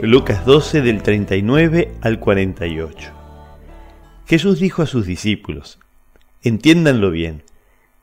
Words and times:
Lucas 0.00 0.44
12 0.44 0.82
del 0.82 1.02
39 1.02 1.94
al 2.02 2.18
48. 2.18 3.12
Jesús 4.26 4.58
dijo 4.58 4.82
a 4.82 4.86
sus 4.86 5.06
discípulos, 5.06 5.78
entiéndanlo 6.42 7.10
bien, 7.10 7.44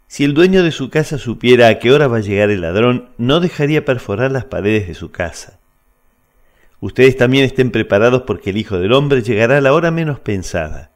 si 0.08 0.23
el 0.23 0.34
dueño 0.34 0.63
de 0.63 0.72
su 0.72 0.90
casa 0.90 1.18
supiera 1.18 1.68
a 1.68 1.80
qué 1.80 1.91
hora 1.91 2.08
va 2.08 2.18
a 2.18 2.22
llegar 2.22 2.49
el 2.49 2.62
ladrón, 2.62 3.09
no 3.18 3.40
dejaría 3.40 3.85
perforar 3.85 4.32
las 4.32 4.46
paredes 4.46 4.88
de 4.88 4.96
su 4.96 5.12
casa. 5.12 5.59
Ustedes 6.80 7.18
también 7.18 7.46
estén 7.46 7.72
preparados 7.72 8.23
porque 8.23 8.49
el 8.49 8.58
Hijo 8.58 8.80
del 8.80 8.94
Hombre 8.94 9.21
llegará 9.21 9.58
a 9.58 9.62
la 9.62 9.73
hora 9.73 9.91
menos 9.91 10.20
pensada. 10.20 10.91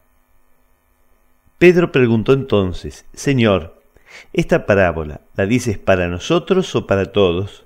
Pedro 1.59 1.91
preguntó 1.91 2.33
entonces, 2.33 3.05
Señor, 3.13 3.81
¿esta 4.33 4.65
parábola 4.65 5.21
la 5.35 5.45
dices 5.45 5.77
para 5.77 6.07
nosotros 6.07 6.73
o 6.75 6.87
para 6.87 7.11
todos? 7.11 7.65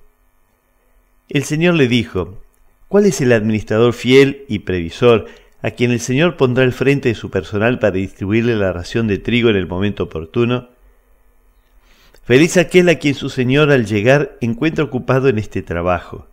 El 1.29 1.43
Señor 1.43 1.75
le 1.75 1.87
dijo, 1.87 2.39
¿Cuál 2.89 3.05
es 3.05 3.21
el 3.21 3.33
administrador 3.33 3.93
fiel 3.93 4.45
y 4.47 4.59
previsor 4.59 5.27
a 5.61 5.69
quien 5.69 5.91
el 5.91 5.99
Señor 5.99 6.37
pondrá 6.37 6.63
al 6.63 6.73
frente 6.73 7.09
de 7.09 7.13
su 7.13 7.29
personal 7.29 7.77
para 7.77 7.91
distribuirle 7.91 8.55
la 8.55 8.73
ración 8.73 9.07
de 9.07 9.19
trigo 9.19 9.51
en 9.51 9.57
el 9.57 9.67
momento 9.67 10.05
oportuno? 10.05 10.69
Feliz 12.23 12.57
aquel 12.57 12.89
a 12.89 12.95
quien 12.95 13.13
su 13.13 13.29
Señor 13.29 13.69
al 13.69 13.85
llegar 13.85 14.37
encuentra 14.41 14.83
ocupado 14.83 15.29
en 15.29 15.37
este 15.37 15.61
trabajo. 15.61 16.25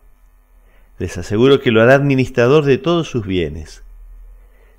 Les 0.97 1.15
aseguro 1.19 1.61
que 1.61 1.69
lo 1.69 1.79
hará 1.79 1.93
administrador 1.93 2.65
de 2.65 2.79
todos 2.79 3.07
sus 3.07 3.27
bienes. 3.27 3.83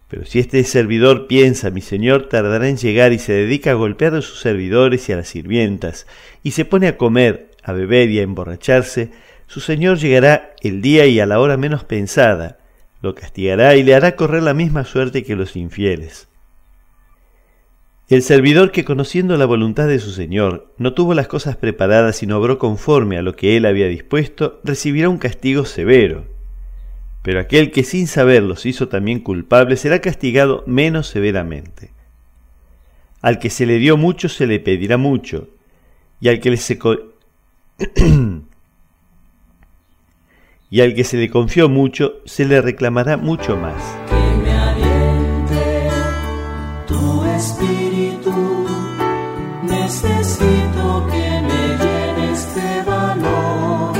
Pero 0.08 0.24
si 0.24 0.40
este 0.40 0.64
servidor 0.64 1.28
piensa, 1.28 1.70
mi 1.70 1.80
Señor 1.80 2.28
tardará 2.28 2.68
en 2.68 2.76
llegar 2.76 3.12
y 3.12 3.20
se 3.20 3.34
dedica 3.34 3.70
a 3.70 3.74
golpear 3.74 4.16
a 4.16 4.22
sus 4.22 4.40
servidores 4.40 5.08
y 5.08 5.12
a 5.12 5.16
las 5.16 5.28
sirvientas, 5.28 6.08
y 6.42 6.50
se 6.52 6.64
pone 6.64 6.88
a 6.88 6.96
comer, 6.96 7.52
a 7.62 7.72
beber 7.72 8.10
y 8.10 8.18
a 8.18 8.22
emborracharse, 8.22 9.12
su 9.48 9.60
Señor 9.60 9.98
llegará 9.98 10.54
el 10.60 10.82
día 10.82 11.06
y 11.06 11.18
a 11.20 11.26
la 11.26 11.40
hora 11.40 11.56
menos 11.56 11.82
pensada, 11.82 12.58
lo 13.00 13.14
castigará 13.14 13.76
y 13.76 13.82
le 13.82 13.94
hará 13.94 14.14
correr 14.14 14.42
la 14.42 14.52
misma 14.52 14.84
suerte 14.84 15.24
que 15.24 15.36
los 15.36 15.56
infieles. 15.56 16.28
El 18.10 18.22
servidor 18.22 18.72
que 18.72 18.84
conociendo 18.84 19.38
la 19.38 19.46
voluntad 19.46 19.88
de 19.88 20.00
su 20.00 20.12
Señor 20.12 20.72
no 20.76 20.92
tuvo 20.92 21.14
las 21.14 21.28
cosas 21.28 21.56
preparadas 21.56 22.22
y 22.22 22.26
no 22.26 22.36
obró 22.38 22.58
conforme 22.58 23.16
a 23.16 23.22
lo 23.22 23.36
que 23.36 23.56
él 23.56 23.64
había 23.64 23.86
dispuesto, 23.86 24.60
recibirá 24.64 25.08
un 25.08 25.18
castigo 25.18 25.64
severo. 25.64 26.26
Pero 27.22 27.40
aquel 27.40 27.70
que 27.70 27.84
sin 27.84 28.06
saber 28.06 28.42
los 28.42 28.66
hizo 28.66 28.88
también 28.88 29.20
culpables 29.20 29.80
será 29.80 30.00
castigado 30.00 30.62
menos 30.66 31.06
severamente. 31.06 31.90
Al 33.22 33.38
que 33.38 33.48
se 33.48 33.64
le 33.64 33.78
dio 33.78 33.96
mucho 33.96 34.28
se 34.28 34.46
le 34.46 34.60
pedirá 34.60 34.98
mucho, 34.98 35.48
y 36.20 36.28
al 36.28 36.40
que 36.40 36.50
le 36.50 36.58
se 36.58 36.78
y 40.70 40.80
al 40.80 40.94
que 40.94 41.04
se 41.04 41.16
le 41.16 41.30
confió 41.30 41.68
mucho, 41.68 42.16
se 42.24 42.44
le 42.44 42.60
reclamará 42.60 43.16
mucho 43.16 43.56
más. 43.56 43.82
Que 44.08 44.36
me 44.42 44.52
aliente 44.52 45.88
tu 46.86 47.24
espíritu, 47.24 48.66
necesito 49.62 51.06
que 51.10 51.40
me 51.42 51.68
llenes 51.78 52.54
de 52.54 52.82
valor. 52.84 53.96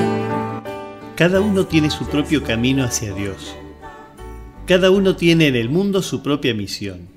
Cada 1.17 1.41
uno 1.41 1.67
tiene 1.67 1.91
su 1.91 2.07
propio 2.07 2.43
camino 2.43 2.85
hacia 2.85 3.15
Dios. 3.15 3.57
Cada 4.67 4.91
uno 4.91 5.17
tiene 5.17 5.47
en 5.47 5.57
el 5.57 5.71
mundo 5.71 6.03
su 6.03 6.23
propia 6.23 6.53
misión. 6.53 7.09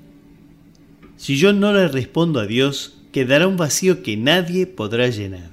Si 1.18 1.36
yo 1.36 1.52
no 1.52 1.74
le 1.74 1.86
respondo 1.88 2.40
a 2.40 2.46
Dios, 2.46 3.02
quedará 3.12 3.46
un 3.46 3.58
vacío 3.58 4.02
que 4.02 4.16
nadie 4.16 4.66
podrá 4.66 5.08
llenar. 5.08 5.50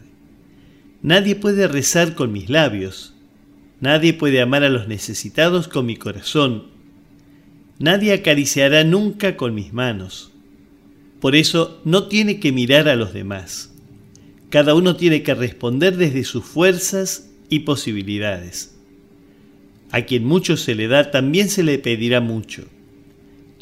Nadie 1.02 1.36
puede 1.36 1.68
rezar 1.68 2.16
con 2.16 2.32
mis 2.32 2.50
labios, 2.50 3.14
Nadie 3.82 4.14
puede 4.14 4.42
amar 4.42 4.64
a 4.64 4.70
los 4.70 4.88
necesitados 4.88 5.68
con 5.68 5.86
mi 5.86 5.96
corazón. 5.96 6.68
Nadie 7.80 8.14
acariciará 8.14 8.84
nunca 8.84 9.38
con 9.38 9.56
mis 9.56 9.72
manos. 9.72 10.32
Por 11.22 11.36
eso 11.36 11.80
no 11.86 12.08
tiene 12.08 12.40
que 12.40 12.52
mirar 12.52 12.90
a 12.90 12.96
los 12.96 13.14
demás. 13.14 13.74
Cada 14.50 14.74
uno 14.74 14.96
tiene 14.96 15.24
que 15.24 15.34
responder 15.34 15.96
desde 15.96 16.24
sus 16.24 16.44
fuerzas 16.44 17.30
y 17.50 17.60
posibilidades. 17.60 18.76
A 19.92 20.02
quien 20.02 20.26
mucho 20.26 20.58
se 20.58 20.76
le 20.76 20.88
da, 20.88 21.12
también 21.12 21.50
se 21.50 21.64
le 21.64 21.80
pedirá 21.80 22.20
mucho. 22.20 22.66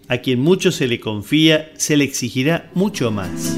A 0.07 0.17
quien 0.17 0.39
mucho 0.39 0.71
se 0.71 0.87
le 0.87 0.99
confía, 0.99 1.71
se 1.77 1.97
le 1.97 2.05
exigirá 2.05 2.71
mucho 2.73 3.11
más. 3.11 3.57